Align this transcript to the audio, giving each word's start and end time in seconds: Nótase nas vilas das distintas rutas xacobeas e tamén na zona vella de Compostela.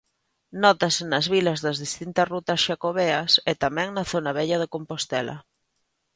Nótase 0.63 1.03
nas 1.11 1.25
vilas 1.33 1.59
das 1.65 1.77
distintas 1.85 2.29
rutas 2.33 2.63
xacobeas 2.65 3.31
e 3.51 3.53
tamén 3.63 3.87
na 3.91 4.03
zona 4.11 4.31
vella 4.39 4.57
de 4.61 4.71
Compostela. 4.75 5.37